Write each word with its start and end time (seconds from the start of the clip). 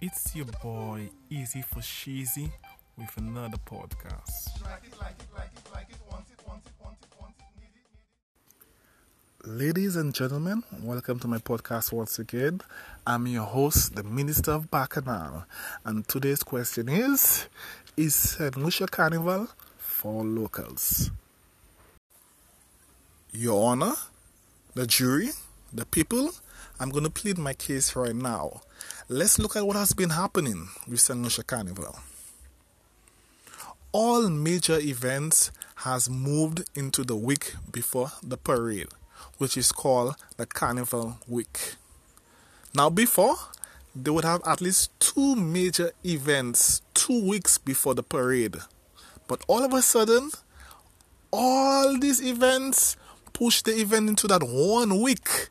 It's 0.00 0.36
your 0.36 0.46
boy 0.62 1.10
Easy 1.28 1.60
for 1.60 1.80
Sheezy 1.80 2.52
with 2.96 3.10
another 3.16 3.56
podcast. 3.66 4.48
Ladies 9.44 9.96
and 9.96 10.14
gentlemen, 10.14 10.62
welcome 10.84 11.18
to 11.18 11.26
my 11.26 11.38
podcast 11.38 11.92
once 11.92 12.20
again. 12.20 12.60
I'm 13.08 13.26
your 13.26 13.42
host, 13.42 13.96
the 13.96 14.04
Minister 14.04 14.52
of 14.52 14.70
Bacchanal, 14.70 15.46
and 15.84 16.06
today's 16.06 16.44
question 16.44 16.88
is 16.88 17.48
Is 17.96 18.14
St. 18.14 18.56
Lucia 18.56 18.86
Carnival 18.86 19.48
for 19.78 20.24
locals? 20.24 21.10
Your 23.32 23.72
Honor, 23.72 23.94
the 24.74 24.86
jury, 24.86 25.30
the 25.72 25.86
people, 25.86 26.30
I'm 26.80 26.90
going 26.90 27.04
to 27.04 27.10
plead 27.10 27.38
my 27.38 27.54
case 27.54 27.94
right 27.94 28.14
now. 28.14 28.62
Let's 29.08 29.38
look 29.38 29.56
at 29.56 29.66
what 29.66 29.76
has 29.76 29.92
been 29.92 30.10
happening 30.10 30.68
with. 30.86 31.08
Lucia 31.10 31.42
Carnival. 31.42 31.98
All 33.92 34.28
major 34.28 34.78
events 34.78 35.50
has 35.76 36.10
moved 36.10 36.68
into 36.74 37.04
the 37.04 37.16
week 37.16 37.54
before 37.72 38.12
the 38.22 38.36
parade, 38.36 38.88
which 39.38 39.56
is 39.56 39.72
called 39.72 40.14
the 40.36 40.46
Carnival 40.46 41.18
Week. 41.26 41.74
Now, 42.74 42.90
before, 42.90 43.36
they 43.94 44.10
would 44.10 44.24
have 44.24 44.42
at 44.46 44.60
least 44.60 44.90
two 45.00 45.34
major 45.34 45.92
events 46.04 46.82
two 46.94 47.24
weeks 47.26 47.58
before 47.58 47.94
the 47.94 48.02
parade. 48.02 48.56
But 49.26 49.42
all 49.48 49.64
of 49.64 49.72
a 49.72 49.82
sudden, 49.82 50.30
all 51.32 51.98
these 51.98 52.22
events 52.22 52.96
push 53.38 53.62
the 53.62 53.70
event 53.80 54.08
into 54.08 54.26
that 54.26 54.42
one 54.42 55.00
week 55.00 55.48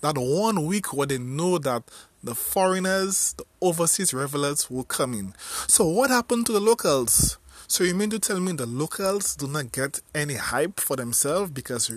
that 0.00 0.18
one 0.18 0.66
week 0.66 0.92
where 0.92 1.06
they 1.06 1.18
know 1.18 1.56
that 1.58 1.84
the 2.24 2.34
foreigners, 2.34 3.34
the 3.38 3.44
overseas 3.60 4.12
revelers 4.12 4.68
will 4.68 4.82
come 4.82 5.14
in. 5.14 5.32
So, 5.68 5.86
what 5.86 6.10
happened 6.10 6.46
to 6.46 6.52
the 6.52 6.58
locals? 6.60 7.38
So, 7.68 7.84
you 7.84 7.94
mean 7.94 8.10
to 8.10 8.18
tell 8.18 8.40
me 8.40 8.52
the 8.52 8.66
locals 8.66 9.36
do 9.36 9.46
not 9.46 9.70
get 9.70 10.00
any 10.16 10.34
hype 10.34 10.80
for 10.80 10.96
themselves? 10.96 11.52
Because 11.52 11.96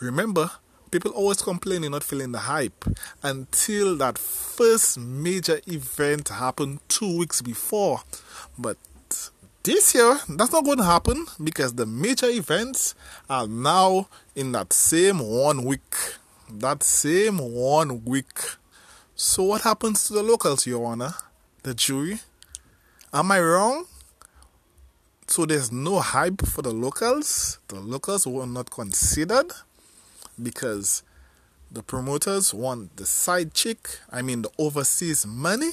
remember, 0.00 0.50
people 0.90 1.10
always 1.10 1.42
complain 1.42 1.82
they're 1.82 1.90
not 1.90 2.02
feeling 2.02 2.32
the 2.32 2.38
hype 2.38 2.86
until 3.22 3.96
that 3.98 4.16
first 4.16 4.98
major 4.98 5.60
event 5.66 6.30
happened 6.30 6.80
two 6.88 7.18
weeks 7.18 7.42
before. 7.42 8.00
But 8.58 8.78
this 9.68 9.94
year, 9.94 10.18
that's 10.28 10.52
not 10.52 10.64
going 10.64 10.78
to 10.78 10.84
happen 10.84 11.26
because 11.42 11.74
the 11.74 11.84
major 11.84 12.28
events 12.28 12.94
are 13.28 13.46
now 13.46 14.08
in 14.34 14.52
that 14.52 14.72
same 14.72 15.18
one 15.18 15.64
week 15.64 15.94
that 16.50 16.82
same 16.82 17.38
one 17.38 18.04
week. 18.04 18.38
So, 19.14 19.42
what 19.44 19.62
happens 19.62 20.06
to 20.06 20.14
the 20.14 20.22
locals, 20.22 20.66
Your 20.66 20.86
Honor? 20.86 21.14
The 21.62 21.74
jury? 21.74 22.20
Am 23.12 23.30
I 23.32 23.40
wrong? 23.40 23.86
So, 25.26 25.44
there's 25.44 25.70
no 25.70 26.00
hype 26.00 26.46
for 26.46 26.62
the 26.62 26.72
locals? 26.72 27.58
The 27.68 27.80
locals 27.80 28.26
were 28.26 28.46
not 28.46 28.70
considered 28.70 29.52
because 30.40 31.02
the 31.70 31.82
promoters 31.82 32.54
want 32.54 32.96
the 32.96 33.04
side 33.04 33.52
chick, 33.52 33.88
I 34.10 34.22
mean, 34.22 34.42
the 34.42 34.50
overseas 34.58 35.26
money? 35.26 35.70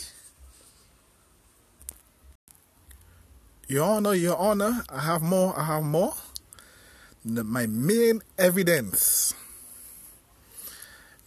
Your 3.67 3.83
Honor, 3.83 4.13
Your 4.13 4.38
Honor, 4.38 4.83
I 4.89 5.02
have 5.02 5.21
more, 5.21 5.58
I 5.58 5.63
have 5.63 5.83
more. 5.83 6.13
My 7.23 7.66
main 7.66 8.22
evidence 8.38 9.33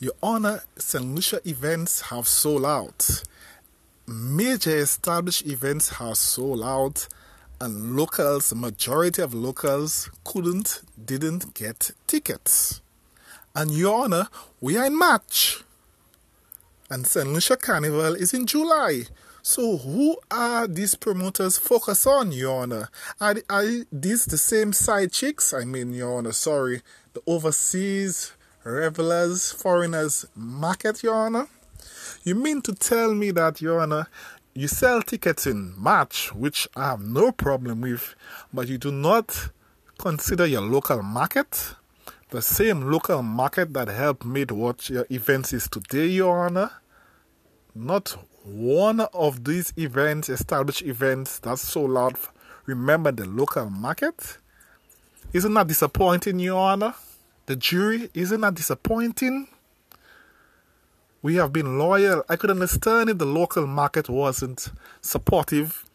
your 0.00 0.12
Honor, 0.22 0.62
St. 0.77 1.05
Lucia 1.12 1.41
events 1.45 2.03
have 2.03 2.28
sold 2.28 2.64
out. 2.64 3.25
Major 4.06 4.78
established 4.78 5.45
events 5.45 5.89
have 5.98 6.17
sold 6.17 6.62
out, 6.62 7.08
and 7.61 7.97
locals, 7.97 8.55
majority 8.55 9.20
of 9.20 9.34
locals, 9.34 10.08
couldn't, 10.23 10.83
didn't 11.05 11.52
get 11.52 11.91
tickets. 12.07 12.80
And 13.57 13.73
Your 13.73 14.05
Honor, 14.05 14.29
we 14.61 14.77
are 14.77 14.86
in 14.86 14.96
March. 14.96 15.64
And 16.90 17.06
St. 17.06 17.28
Lucia 17.28 17.56
Carnival 17.56 18.14
is 18.14 18.32
in 18.32 18.46
July. 18.46 19.04
So, 19.42 19.76
who 19.78 20.16
are 20.30 20.66
these 20.66 20.94
promoters 20.94 21.58
focus 21.58 22.06
on, 22.06 22.32
Your 22.32 22.62
Honor? 22.62 22.88
Are, 23.20 23.36
are 23.48 23.64
these 23.92 24.24
the 24.24 24.38
same 24.38 24.72
side 24.72 25.12
chicks? 25.12 25.52
I 25.52 25.64
mean, 25.64 25.92
Your 25.92 26.18
Honor, 26.18 26.32
sorry, 26.32 26.82
the 27.12 27.22
overseas 27.26 28.32
revelers, 28.64 29.52
foreigners 29.52 30.26
market, 30.34 31.02
Your 31.02 31.14
Honor? 31.14 31.48
You 32.24 32.34
mean 32.34 32.62
to 32.62 32.74
tell 32.74 33.14
me 33.14 33.30
that, 33.32 33.60
Your 33.60 33.80
Honor, 33.80 34.08
you 34.55 34.66
sell 34.66 35.02
tickets 35.02 35.46
in 35.46 35.74
March, 35.78 36.34
which 36.34 36.66
I 36.74 36.90
have 36.90 37.00
no 37.00 37.32
problem 37.32 37.82
with, 37.82 38.14
but 38.52 38.66
you 38.66 38.76
do 38.76 38.90
not 38.90 39.50
consider 39.98 40.46
your 40.46 40.62
local 40.62 41.02
market? 41.02 41.74
The 42.30 42.42
same 42.42 42.90
local 42.90 43.22
market 43.22 43.72
that 43.72 43.89
helped 43.89 44.24
make 44.24 44.50
what 44.50 44.90
your 44.90 45.06
events 45.11 45.55
is 45.55 45.66
today, 45.66 46.08
Your 46.08 46.44
Honor? 46.44 46.70
Not 47.74 48.18
one 48.44 49.00
of 49.00 49.44
these 49.44 49.72
events, 49.78 50.28
established 50.28 50.83
events, 50.83 51.38
that's 51.38 51.62
so 51.62 51.83
loud, 51.83 52.17
Remember 52.68 53.11
the 53.11 53.24
local 53.24 53.70
market? 53.70 54.36
Isn't 55.33 55.55
that 55.55 55.68
disappointing, 55.68 56.38
Your 56.38 56.58
Honor? 56.58 56.92
The 57.46 57.56
jury, 57.56 58.11
isn't 58.12 58.42
that 58.42 58.56
disappointing? 58.56 59.48
We 61.22 61.36
have 61.36 61.50
been 61.50 61.78
loyal. 61.78 62.24
I 62.28 62.36
could 62.36 62.50
understand 62.50 63.08
if 63.08 63.17
the 63.17 63.24
local 63.24 63.67
market 63.67 64.11
wasn't 64.11 64.70
supportive 65.00 65.86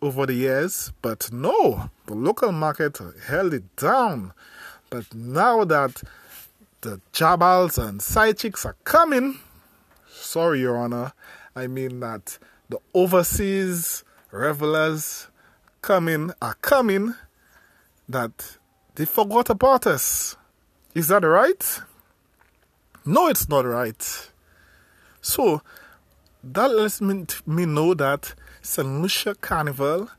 over 0.00 0.24
the 0.24 0.32
years, 0.32 0.90
but 1.02 1.30
no, 1.30 1.90
the 2.06 2.14
local 2.14 2.50
market 2.50 2.98
held 3.26 3.52
it 3.52 3.76
down. 3.76 4.32
But 4.90 5.14
now 5.14 5.64
that 5.64 6.02
the 6.80 7.00
jabals 7.12 7.78
and 7.78 8.02
side 8.02 8.38
chicks 8.38 8.66
are 8.66 8.76
coming, 8.82 9.38
sorry, 10.08 10.60
Your 10.60 10.76
Honor, 10.76 11.12
I 11.54 11.68
mean 11.68 12.00
that 12.00 12.38
the 12.68 12.78
overseas 12.92 14.02
revelers 14.32 15.28
coming 15.80 16.32
are 16.42 16.54
coming, 16.54 17.14
that 18.08 18.58
they 18.96 19.04
forgot 19.04 19.48
about 19.48 19.86
us. 19.86 20.36
Is 20.94 21.08
that 21.08 21.22
right? 21.22 21.80
No, 23.04 23.28
it's 23.28 23.48
not 23.48 23.64
right. 23.64 24.30
So, 25.20 25.62
that 26.42 26.68
lets 26.68 27.00
me, 27.00 27.26
me 27.46 27.66
know 27.66 27.94
that 27.94 28.34
St. 28.62 29.00
Lucia 29.00 29.34
Carnival 29.34 30.10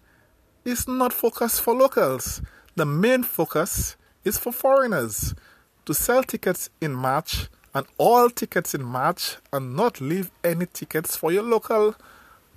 is 0.64 0.88
not 0.88 1.12
focused 1.12 1.62
for 1.62 1.74
locals. 1.74 2.42
The 2.76 2.86
main 2.86 3.24
focus 3.24 3.98
is 4.24 4.38
for 4.38 4.52
foreigners 4.52 5.34
to 5.86 5.94
sell 5.94 6.24
tickets 6.24 6.70
in 6.80 6.94
March 6.94 7.48
and 7.74 7.86
all 7.98 8.30
tickets 8.30 8.74
in 8.74 8.84
March 8.84 9.38
and 9.52 9.76
not 9.76 10.02
leave 10.02 10.30
any 10.44 10.66
tickets 10.66 11.16
for 11.16 11.32
your 11.32 11.44
local 11.44 11.96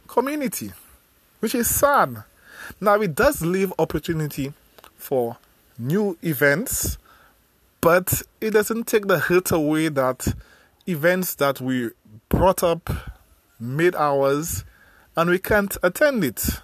community, 0.09 0.73
which 1.41 1.55
is 1.55 1.69
sad. 1.69 2.25
Now, 2.81 3.01
it 3.01 3.15
does 3.15 3.43
leave 3.43 3.73
opportunity 3.79 4.53
for 4.97 5.37
new 5.79 6.17
events 6.23 6.99
but 7.85 8.23
it 8.41 8.53
doesn't 8.53 8.87
take 8.87 9.09
the 9.09 9.19
hurt 9.19 9.53
away 9.53 9.91
that 9.91 10.35
events 10.87 11.35
that 11.35 11.61
we 11.61 11.91
brought 12.31 12.63
up 12.63 12.89
made 13.61 13.95
ours 13.95 14.65
and 15.15 15.29
we 15.29 15.39
can't 15.39 15.77
attend 15.83 16.25
it 16.25 16.63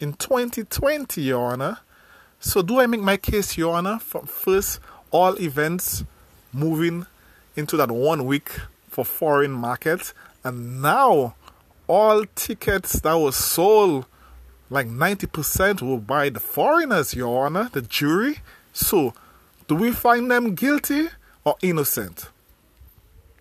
in 0.00 0.12
2020, 0.14 1.22
Your 1.22 1.52
Honor. 1.52 1.78
So, 2.42 2.62
do 2.62 2.80
I 2.80 2.86
make 2.86 3.02
my 3.02 3.18
case, 3.18 3.58
Your 3.58 3.76
Honor? 3.76 3.98
First, 3.98 4.80
all 5.10 5.38
events 5.38 6.04
moving 6.54 7.04
into 7.54 7.76
that 7.76 7.90
one 7.90 8.24
week 8.24 8.50
for 8.88 9.04
foreign 9.04 9.50
markets, 9.50 10.14
and 10.42 10.80
now 10.80 11.34
all 11.86 12.24
tickets 12.34 12.94
that 13.00 13.18
were 13.18 13.32
sold, 13.32 14.06
like 14.70 14.86
90%, 14.86 15.82
will 15.82 15.98
buy 15.98 16.30
the 16.30 16.40
foreigners, 16.40 17.12
Your 17.12 17.44
Honor, 17.44 17.68
the 17.70 17.82
jury. 17.82 18.38
So, 18.72 19.12
do 19.68 19.74
we 19.74 19.92
find 19.92 20.30
them 20.30 20.54
guilty 20.54 21.08
or 21.44 21.56
innocent? 21.60 22.30